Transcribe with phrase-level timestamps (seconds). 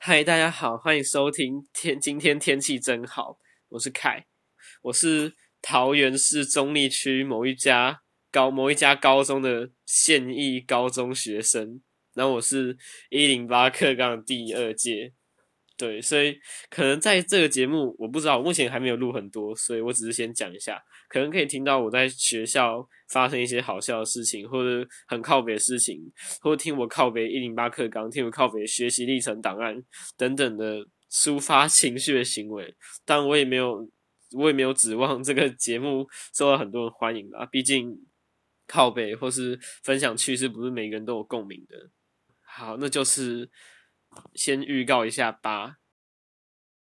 [0.00, 2.00] 嗨，大家好，欢迎收听天。
[2.00, 4.26] 今天天气真好，我是凯，
[4.82, 11.82] 我是桃园市中立区某一家高某一家高中的现役高中学生。
[12.14, 12.78] 然后我是
[13.10, 15.14] 一零八课纲第二届。
[15.78, 16.36] 对，所以
[16.68, 26.02] 可能在这个节目，我不知道，目前还没有录很多，所以我只是先讲一下，可能可以听到我在学校发生一些好笑的事情，或者很靠北的事情，
[26.40, 29.80] 或者听我靠北一零八课纲，听我靠北学习历程档案
[30.16, 32.74] 等等的抒发情绪的行为。
[33.04, 33.88] 但我也没有，
[34.36, 37.96] 我也没有指望这个节目受到很多人欢迎啦，毕竟
[38.66, 41.90] 靠北或是分享趣事，不是每个人都有共鸣的。
[42.42, 43.48] 好，那就是。
[44.34, 45.78] 先预告一下吧。